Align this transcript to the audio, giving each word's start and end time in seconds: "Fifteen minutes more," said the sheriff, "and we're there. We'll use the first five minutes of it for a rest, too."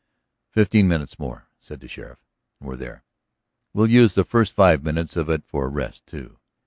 "Fifteen 0.49 0.87
minutes 0.87 1.19
more," 1.19 1.47
said 1.59 1.79
the 1.79 1.87
sheriff, 1.87 2.17
"and 2.59 2.67
we're 2.67 2.75
there. 2.75 3.03
We'll 3.71 3.85
use 3.85 4.15
the 4.15 4.23
first 4.25 4.51
five 4.53 4.81
minutes 4.83 5.15
of 5.15 5.29
it 5.29 5.45
for 5.45 5.65
a 5.67 5.69
rest, 5.69 6.07
too." 6.07 6.39